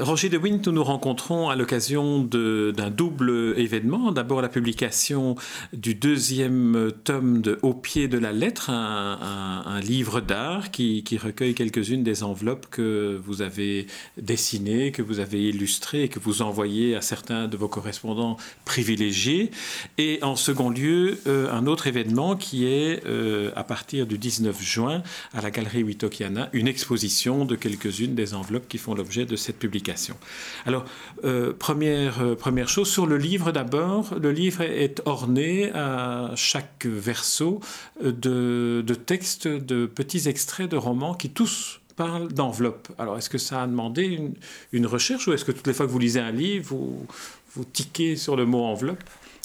[0.00, 4.12] Roger de Wint, nous nous rencontrons à l'occasion d'un double événement.
[4.12, 5.36] D'abord la publication
[5.72, 12.02] du deuxième tome de Au pied de la lettre, un, livre d'art qui, recueille quelques-unes
[12.02, 13.86] des enveloppes que vous avez
[14.16, 19.50] dessinées, que vous avez illustrées et que vous envoyez à certains de vos correspondants privilégiés.
[19.98, 24.60] Et en second lieu, euh, un autre événement qui est euh, à partir du 19
[24.62, 29.36] juin à la Galerie Witokiana, une exposition de quelques-unes des enveloppes qui font l'objet de
[29.36, 29.83] cette publication.
[30.66, 30.84] Alors,
[31.24, 36.86] euh, première, euh, première chose, sur le livre d'abord, le livre est orné à chaque
[36.86, 37.60] verso
[38.02, 42.88] de, de textes, de petits extraits de romans qui tous parlent d'enveloppe.
[42.98, 44.34] Alors, est-ce que ça a demandé une,
[44.72, 47.06] une recherche ou est-ce que toutes les fois que vous lisez un livre, vous,
[47.54, 49.04] vous tiquez sur le mot enveloppe?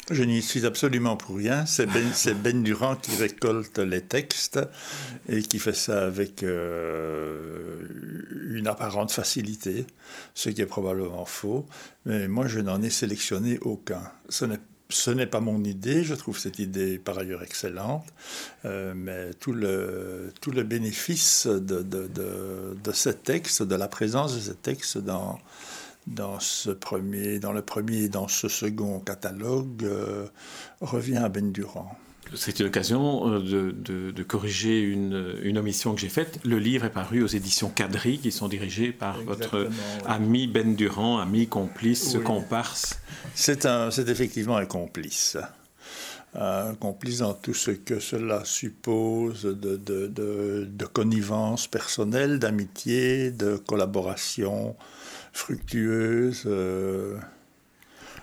[0.09, 1.65] Je n'y suis absolument pour rien.
[1.65, 2.12] C'est Ben,
[2.43, 4.60] ben Durand qui récolte les textes
[5.27, 7.82] et qui fait ça avec euh,
[8.49, 9.85] une apparente facilité,
[10.34, 11.65] ce qui est probablement faux.
[12.05, 14.04] Mais moi, je n'en ai sélectionné aucun.
[14.30, 14.60] Ce n'est
[14.91, 18.07] ce n'est pas mon idée, je trouve cette idée par ailleurs excellente,
[18.65, 23.87] euh, mais tout le, tout le bénéfice de, de, de, de ce texte, de la
[23.87, 25.37] présence de ce texte dans,
[26.10, 30.27] dans, ce premier, dans le premier et dans ce second catalogue euh,
[30.82, 31.96] revient à Ben Durand.
[32.35, 36.40] C'était l'occasion euh, de, corriger une, une, omission que j'ai faite.
[36.46, 39.68] Le livre est paru aux éditions Cadry, qui sont dirigées par votre
[40.05, 42.99] ami Ben Durand, ami complice, comparse.
[43.34, 43.65] C'est
[44.10, 45.37] effectivement un complice.
[46.35, 53.57] Un complice dans tout ce que cela suppose de, de, de connivence personnelle, d'amitié, de
[53.57, 54.76] collaboration,
[55.34, 57.18] fructueuse, euh,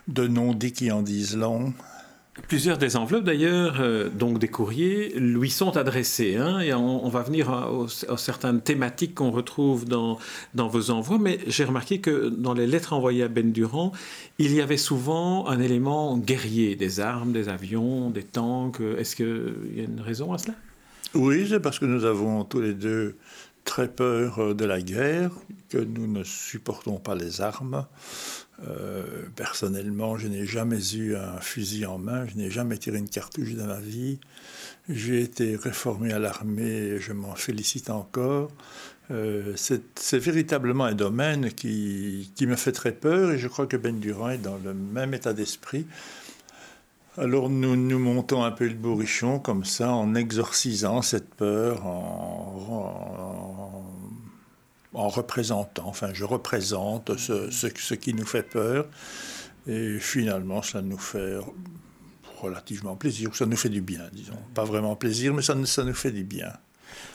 [0.08, 1.72] de non-dits qui en disent long.
[2.48, 6.36] Plusieurs des enveloppes d'ailleurs, euh, donc des courriers, lui sont adressés.
[6.36, 10.18] Hein, et on, va venir aux, certaines thématiques qu'on retrouve dans,
[10.54, 13.92] dans vos envois, mais j'ai remarqué que dans les lettres envoyées à Ben Durand,
[14.38, 18.80] il y avait souvent un élément guerrier, des armes, des avions, des tanks.
[18.98, 20.54] Est-ce qu'il y a une raison à cela?
[21.14, 23.16] Oui, c'est parce que nous avons tous les deux
[23.66, 25.30] très peur euh, de la guerre,
[25.68, 27.84] que nous ne supportons pas les armes.
[28.66, 29.04] Euh,
[29.34, 33.52] personnellement, je n'ai jamais eu un fusil en main, je n'ai jamais tiré une cartouche
[33.52, 34.18] dans ma vie.
[34.88, 38.50] J'ai été réformé à l'armée, je m'en félicite encore.
[39.10, 43.76] Euh, c'est véritablement un domaine qui, qui, me fait très peur et je crois que
[43.76, 45.86] Ben Durand est dans le même état d'esprit.
[47.18, 53.82] Alors nous nous montons un peu le bourrichon comme ça en exorcisant cette peur, en,
[54.92, 58.86] en, représentant, enfin je représente ce, qui nous fait peur
[59.66, 61.38] et finalement ça nous fait
[62.38, 64.36] relativement plaisir, ça nous fait du bien, disons.
[64.52, 66.52] Pas vraiment plaisir, mais ça nous fait du bien.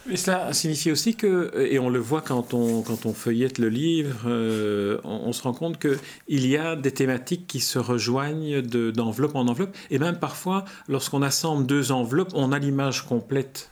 [0.07, 3.69] Mais cela signifie aussi que, et on le voit quand on, quand on feuillette le
[3.69, 9.35] livre, euh, on, se rend compte qu'il y a des thématiques qui se rejoignent d'enveloppe
[9.35, 13.69] en enveloppe, et même parfois, lorsqu'on assemble deux enveloppes, on a l'image complète.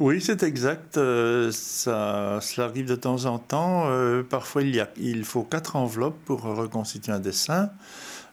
[0.00, 0.96] Oui, c'est exact.
[0.96, 3.90] Euh, ça, cela arrive de temps en temps.
[3.90, 7.70] Euh, parfois, il, y a, il faut quatre enveloppes pour reconstituer un dessin.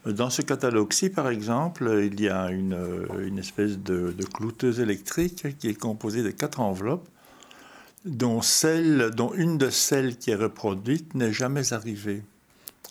[0.05, 5.67] Dans ce catalogue-ci, par exemple, il y a une, espèce de, de, clouteuse électrique qui
[5.67, 7.07] est composée de quatre enveloppes,
[8.05, 8.41] dont
[9.35, 12.21] une de celles qui est reproduite n'est jamais arrivée.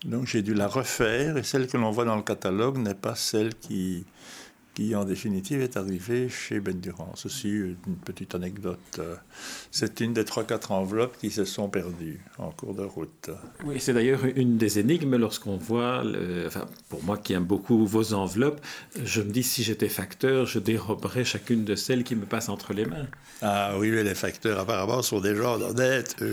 [0.04, 3.14] Donc j'ai dû la refaire et celle que l'on voit dans le catalogue n'est pas
[3.14, 4.04] celle qui,
[4.74, 7.12] qui en définitive est arrivé chez Ben Durand.
[7.14, 9.00] Ceci, une petite anecdote.
[9.70, 13.30] C'est une des trois quatre enveloppes qui se sont perdues en cours de route.
[13.64, 16.02] Oui, c'est d'ailleurs une des énigmes lorsqu'on voit,
[16.46, 18.60] enfin, pour moi qui aime beaucoup vos enveloppes,
[19.04, 22.72] je me dis si j'étais facteur, je déroberais chacune de celles qui me passent entre
[22.72, 23.06] les mains.
[23.42, 26.16] Ah oui, mais les facteurs apparemment sont des gens honnêtes.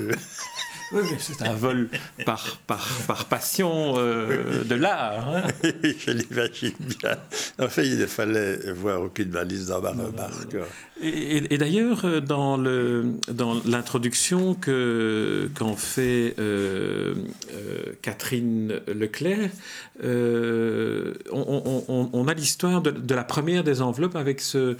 [0.94, 1.90] Oui, mais c'est un vol
[2.25, 5.28] par, par, par passion euh, de l'art.
[5.35, 5.44] Hein.
[5.63, 7.17] je l'imagine bien.
[7.59, 10.55] En fait, il ne fallait voir aucune valise dans ma remarque.
[11.02, 17.16] Et, d'ailleurs, euh, dans, le, dans l'introduction que, qu'en fait euh,
[18.02, 19.50] Catherine Leclerc,
[20.03, 24.76] on, on, a l'histoire de, la première des enveloppes avec ce,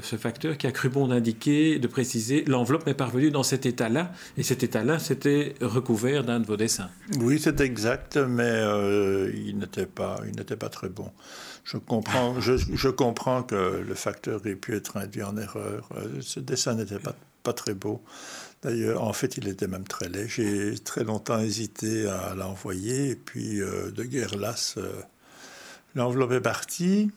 [0.00, 4.42] facteur qui a cru bon d'indiquer, de préciser, l'enveloppe est parvenue dans cet état-là, et
[4.42, 6.90] cet état-là, c'était recouvert d'un de vos dessins.
[7.20, 10.20] Oui, c'est exact, mais euh, il n'était pas,
[10.58, 11.10] pas très bon.
[11.64, 15.88] Je comprends, je, comprends que le facteur ait pu être induit en erreur.
[15.96, 18.02] Euh, ce dessin n'était pas, pas très beau.
[18.62, 20.28] D'ailleurs, en fait, il était même très laid.
[20.28, 24.78] J'ai très longtemps hésité à l'envoyer, et puis euh, de guerre lasse,
[25.94, 27.10] l'enveloppe est partie.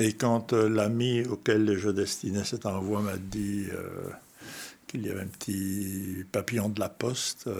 [0.00, 3.66] Et quand l'ami auquel je destinais cet envoi m'a dit
[4.86, 7.50] qu'il y avait un petit papillon de la poste,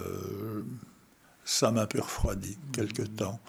[1.44, 3.41] ça m'a peu refroidi quelque temps.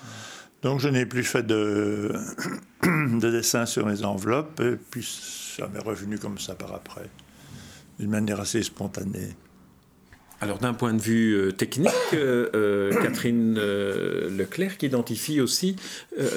[0.61, 2.13] Donc je n'ai plus fait de,
[2.83, 5.03] de dessin sur mes enveloppes, et puis
[5.57, 7.09] ça m'est revenu comme ça par après,
[7.99, 9.35] d'une manière assez spontanée.
[10.41, 15.75] Alors d'un point de vue euh, technique, euh, euh, Catherine Leclerc identifie aussi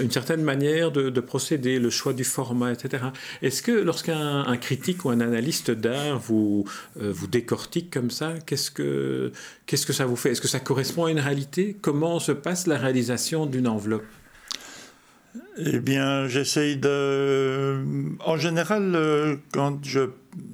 [0.01, 3.05] une certaine manière de, procéder, le choix du format, etc.
[3.43, 6.65] Est-ce que lorsqu'un critique ou un analyste d'art vous,
[6.97, 9.31] vous décortique comme ça, qu'est-ce que,
[9.67, 10.33] qu'est-ce que ça vous fait?
[10.33, 11.77] Est-ce que ça correspond à une réalité?
[11.81, 14.05] Comment se passe la réalisation d'une enveloppe?
[15.59, 17.83] Eh bien, j'essaye de...
[18.25, 20.09] En général, quand je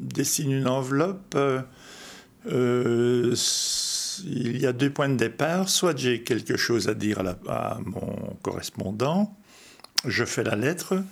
[0.09, 1.37] dessine une enveloppe,
[2.47, 3.35] euh,
[4.25, 5.69] il y a deux points de départ.
[5.69, 9.37] Soit j'ai quelque chose à dire à, mon correspondant,
[10.05, 11.03] je fais la lettre,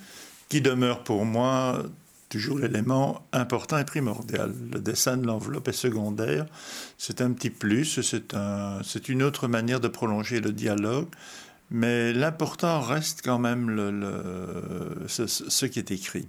[0.48, 1.82] qui demeure pour moi
[2.28, 4.52] toujours l'élément important et primordial.
[4.72, 6.46] Le dessin de l'enveloppe est secondaire,
[6.98, 11.08] c'est un petit plus, c'est un, une autre manière de prolonger le dialogue,
[11.70, 16.28] mais l'important reste quand même le, ce, qui est écrit.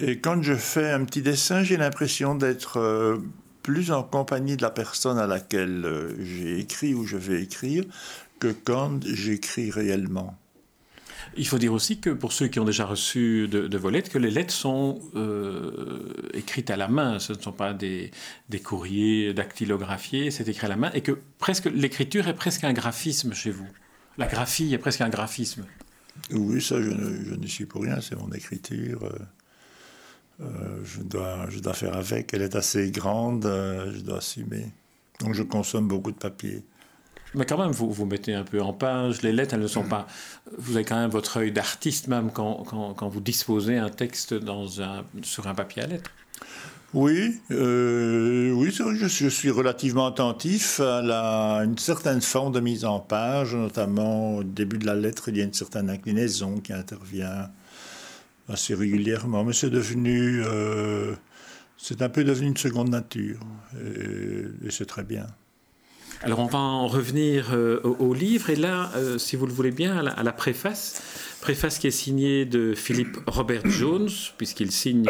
[0.00, 3.18] Et quand je fais un petit dessin, j'ai l'impression d'être euh,
[3.62, 7.84] plus en compagnie de la personne à laquelle euh, j'ai écrit ou je vais écrire
[8.38, 10.38] que quand j'écris réellement.
[11.36, 14.18] Il faut dire aussi que pour ceux qui ont déjà reçu de, vos lettres, que
[14.18, 18.12] les lettres sont euh, écrites à la main, ce ne sont pas des,
[18.48, 22.72] des courriers dactylographiés, c'est écrit à la main, et que presque l'écriture est presque un
[22.72, 23.68] graphisme chez vous.
[24.16, 25.66] La graphie est presque un graphisme.
[26.30, 29.00] Oui, ça, je, je ne suis pour rien, c'est mon écriture.
[30.40, 30.46] Euh,
[30.84, 32.32] je, dois, je dois faire avec.
[32.32, 34.66] Elle est assez grande, euh, je dois assumer.
[35.20, 36.64] Donc je consomme beaucoup de papier.
[37.34, 39.22] Mais quand même, vous vous mettez un peu en page.
[39.22, 40.06] Les lettres, elles ne sont pas.
[40.56, 44.32] Vous avez quand même votre œil d'artiste, même quand, quand, quand, vous disposez un texte
[44.32, 46.10] dans un, sur un papier à lettres.
[46.94, 52.86] Oui, euh, oui, vrai je, suis relativement attentif à la, une certaine forme de mise
[52.86, 56.72] en page, notamment au début de la lettre, il y a une certaine inclinaison qui
[56.72, 57.50] intervient
[58.48, 61.14] assez régulièrement, mais c'est devenu, euh,
[61.76, 63.40] c'est un peu devenu une seconde nature,
[63.76, 65.26] et, c'est très bien.
[66.22, 69.70] Alors on va en revenir euh, au, livre, et là, euh, si vous le voulez
[69.70, 71.02] bien, à la, préface,
[71.40, 75.06] préface qui est signée de Philippe Robert Jones, puisqu'il signe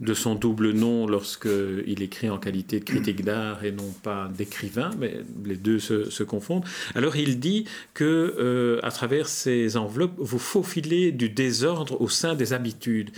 [0.00, 4.90] de son double nom lorsqu'il écrit en qualité de critique d'art et non pas d'écrivain,
[4.98, 6.64] mais les deux se, confondent.
[6.94, 7.64] Alors il dit
[7.94, 13.10] que euh, à travers ces enveloppes, vous faufilez du désordre au sein des habitudes.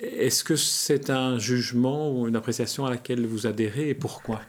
[0.00, 4.40] Est-ce que c'est un jugement ou une appréciation à laquelle vous adhérez et pourquoi?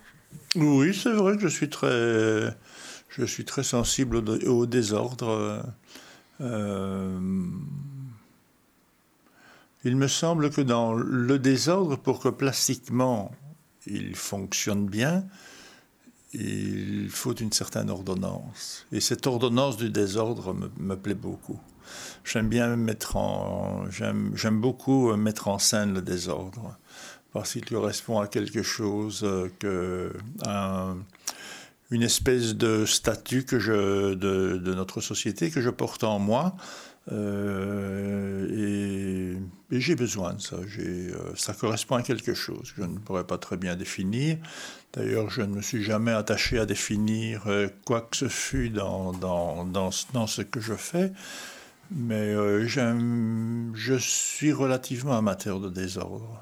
[0.56, 2.50] Oui, c'est vrai que je suis très,
[3.10, 5.64] je suis très sensible au, désordre.
[6.42, 7.20] Euh,
[9.88, 13.32] il me semble que dans le désordre, pour que plastiquement
[13.86, 15.26] il fonctionne bien,
[16.34, 18.86] il faut une certaine ordonnance.
[18.92, 21.60] Et cette ordonnance du désordre me, plaît beaucoup.
[22.26, 26.78] J'aime bien mettre en, j'aime beaucoup mettre en scène le désordre
[27.32, 29.26] parce qu'il correspond à quelque chose
[29.60, 30.12] que,
[31.92, 36.58] une espèce de statut que je, de, notre société que je porte en moi
[37.12, 38.48] euh,
[39.72, 40.58] et, j'ai besoin de ça.
[40.80, 44.38] Euh, ça correspond à quelque chose que je ne pourrais pas très bien définir.
[44.94, 49.12] D'ailleurs, je ne me suis jamais attaché à définir euh, quoi que ce fût dans,
[49.14, 51.12] dans, dans, dans ce que je fais.
[51.92, 56.42] Mais je suis relativement amateur de désordre.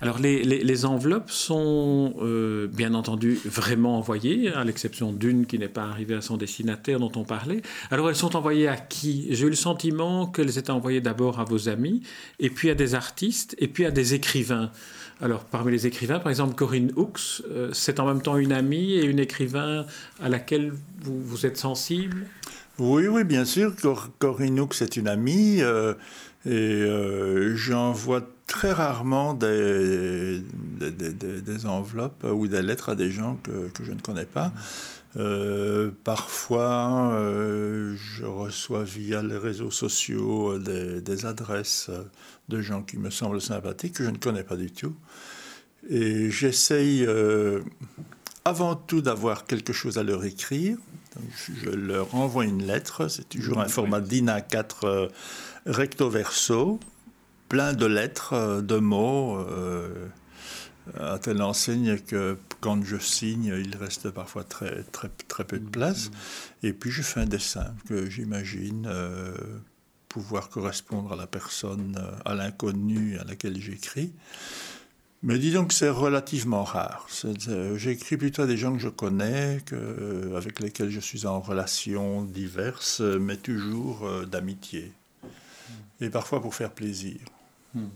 [0.00, 5.84] Alors les, enveloppes sont euh, bien entendu vraiment envoyées, à l'exception d'une qui n'est pas
[5.84, 7.62] arrivée à son destinataire dont on parlait.
[7.90, 9.26] Alors elles sont envoyées à qui?
[9.30, 12.02] J'ai eu le sentiment qu'elles étaient envoyées d'abord à vos amis,
[12.40, 14.70] et puis à des artistes, et puis à des écrivains.
[15.20, 18.94] Alors parmi les écrivains, par exemple Corinne Hooks, euh, c'est en même temps une amie
[18.94, 19.86] et une écrivain
[20.22, 20.72] à laquelle
[21.02, 22.26] vous, vous êtes sensible?
[22.78, 23.72] Oui, oui, bien sûr.
[24.18, 25.62] Corinne Hooks est une amie.
[25.62, 25.94] Euh,
[26.46, 26.86] et
[27.54, 33.92] j'envoie très rarement des, des, enveloppes ou des lettres à des gens que, que je
[33.92, 34.52] ne connais pas.
[35.16, 41.90] Euh, parfois, euh, je reçois via les réseaux sociaux des, adresses
[42.48, 44.94] de gens qui me semblent sympathiques, que je ne connais pas du tout.
[45.88, 47.60] Et j'essaye euh,
[48.44, 50.78] avant tout d'avoir quelque chose à leur écrire.
[51.62, 55.10] je leur envoie une lettre, c'est toujours un format DIN A4
[55.66, 56.80] recto verso,
[57.48, 60.08] plein de lettres, euh, de mots, euh,
[60.98, 65.68] à telle enseigne que quand je signe, il reste parfois très, très, très peu de
[65.68, 66.10] place.
[66.62, 69.34] Et puis je fais un dessin que j'imagine euh,
[70.08, 74.12] pouvoir correspondre à la personne, à l'inconnu à laquelle j'écris.
[75.24, 77.08] Mais disons que c'est relativement rare.
[77.48, 81.40] Euh, j'écris plutôt à des gens que je connais, euh, avec lesquels je suis en
[81.40, 84.92] relation diverses, mais toujours euh, d'amitié.
[86.04, 87.16] Et parfois pour faire plaisir.
[87.74, 87.88] Hmm.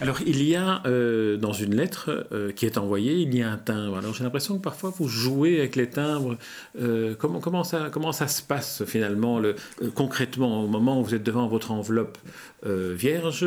[0.00, 3.50] Alors, il y a euh, dans une lettre euh, qui est envoyée, il y a
[3.50, 3.98] un timbre.
[3.98, 6.36] Alors, j'ai l'impression que parfois vous jouez avec les timbres.
[6.80, 9.56] Euh, comment, comment, ça, comment ça se passe finalement, le,
[9.94, 12.18] concrètement, au moment où vous êtes devant votre enveloppe
[12.64, 13.46] vierge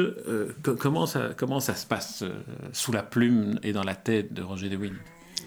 [0.79, 2.23] comment, ça, comment ça se passe
[2.71, 4.95] sous la plume et dans la tête de Roger de Wind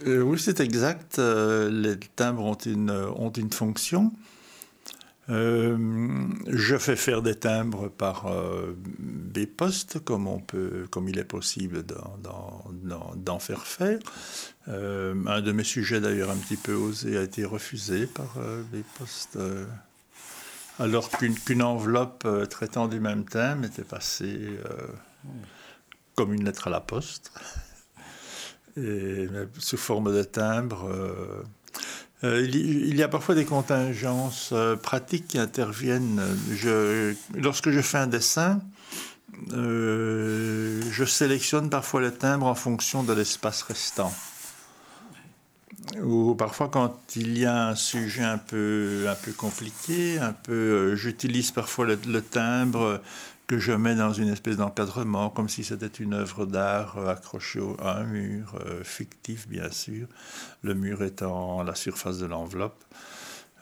[0.07, 1.19] Oui, c'est exact.
[1.19, 4.13] les timbres ont une, ont une fonction.
[5.31, 11.25] Euh, je fais faire des timbres par euh, B-Post, comme, on peut, comme il est
[11.25, 13.99] possible d'en faire faire.
[14.69, 18.37] Euh, un de mes sujets, d'ailleurs, un petit peu osé, a été refusé par
[18.73, 19.39] B-Post,
[20.79, 24.59] alors qu'une enveloppe traitant du même thème était passée
[26.15, 27.33] comme une lettre à la poste,
[29.59, 31.43] sous forme de timbre euh,
[32.25, 36.23] il, y a parfois des contingences euh, pratiques qui interviennent.
[37.35, 38.61] lorsque je fais un dessin,
[39.53, 44.13] euh, je sélectionne parfois le timbre en fonction de l'espace restant.
[46.03, 50.95] Ou parfois quand il y a un sujet un peu, un peu compliqué, un peu,
[50.97, 53.03] j'utilise parfois le, timbre
[53.47, 57.61] que je mets dans une espèce d'encadrement, comme si c'était une œuvre d'art euh, accrochée
[57.81, 60.07] à un mur, euh, fictif bien sûr,
[60.63, 62.83] le mur étant la surface de l'enveloppe.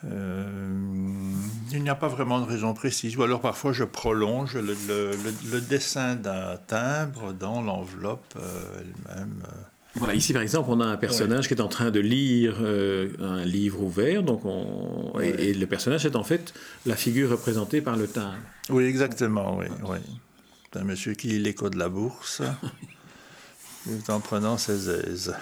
[0.05, 0.67] Euh,
[1.71, 3.15] il n'y a pas vraiment de raison précise.
[3.17, 9.43] Ou alors parfois je prolonge le, dessin d'un timbre dans l'enveloppe elle-même.
[9.95, 12.55] Voilà, ici par exemple, on a un personnage qui est en train de lire
[13.21, 16.53] un livre ouvert, donc on, et, le personnage est en fait
[16.85, 18.37] la figure représentée par le timbre.
[18.69, 19.67] Oui, exactement, oui.
[19.87, 19.97] oui.
[20.73, 22.41] C'est un monsieur qui lit l'écho de la bourse,
[23.85, 25.35] tout en prenant ses aises.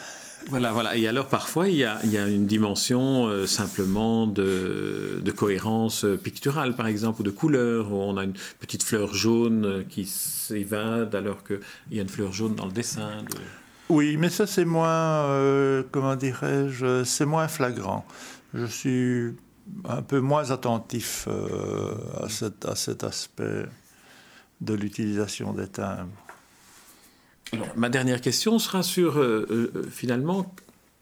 [0.49, 0.97] Voilà, voilà.
[0.97, 5.31] Et alors parfois, il y a, il y a une dimension euh, simplement de, de,
[5.31, 10.05] cohérence picturale, par exemple, ou de couleur, où on a une petite fleur jaune qui
[10.05, 11.59] s'évade alors qu'il
[11.91, 13.23] y a une fleur jaune dans le dessin.
[13.91, 18.05] Oui, mais ça c'est moins, euh, comment dirais-je, c'est moins flagrant.
[18.53, 19.35] Je suis
[19.83, 21.93] un peu moins attentif euh,
[22.23, 23.65] à, cet, à, cet, aspect
[24.61, 26.07] de l'utilisation des timbres.
[27.75, 30.55] ma dernière question sera sur, euh, finalement,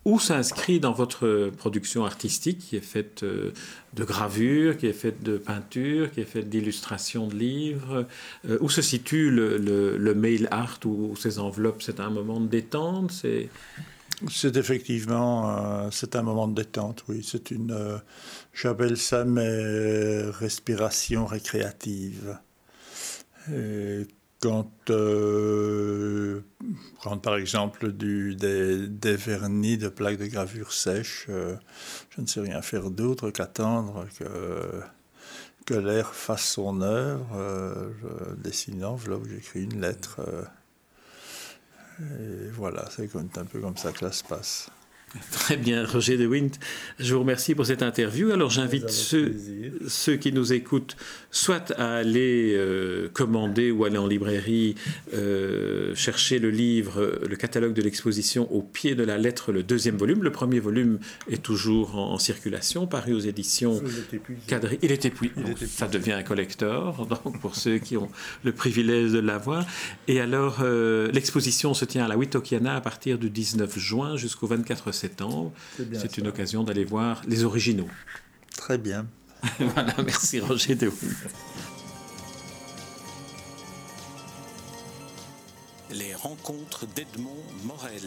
[0.06, 5.38] où s'inscrit dans votre production artistique qui est faite de gravure, qui est faite de
[5.38, 8.08] peinture, qui est faite d'illustration de livres,
[8.62, 13.12] où se situe le, mail art ou ces enveloppes C'est un moment de détente
[14.28, 17.22] c'est effectivement euh, c'est un moment de détente, oui.
[17.24, 17.98] C'est une, euh,
[18.54, 22.38] j'appelle ça mes respirations récréatives.
[24.40, 26.42] Quand, euh,
[27.22, 33.32] par exemple des, vernis de plaques de gravure sèche, je ne sais rien faire d'autre
[33.32, 34.82] qu'attendre que,
[35.66, 37.28] que l'air fasse son œuvre.
[38.02, 40.22] je dessine une enveloppe, j'écris une lettre.
[42.00, 44.70] Et voilà, c'est un peu comme ça que ça se passe.
[45.32, 46.52] Très bien, Roger De Wint.
[47.00, 48.32] Je vous remercie pour cette interview.
[48.32, 49.34] Alors j'invite ceux,
[49.88, 50.96] ceux, qui nous écoutent
[51.32, 54.76] soit à aller euh, commander ou aller en librairie
[55.14, 59.98] euh, chercher le livre, le catalogue de l'exposition au pied de la lettre, le deuxième
[59.98, 60.24] volume.
[60.24, 61.00] Le premier volume
[61.30, 63.82] est toujours en, circulation, paru aux éditions
[64.48, 64.78] Cadry.
[64.82, 65.34] Il est épuisé.
[65.68, 68.10] Ça devient un collector, donc pour ceux qui ont
[68.44, 69.66] le privilège de l'avoir.
[70.08, 74.48] Et alors, euh, l'exposition se tient à la Witokiana à partir du 19 juin jusqu'au
[74.48, 75.52] 24 septembre.
[75.94, 77.90] C'est une occasion d'aller voir les originaux.
[78.56, 79.08] Très bien.
[79.60, 80.92] voilà, merci Roger de
[85.92, 88.04] Les rencontres d'Edmond Morel.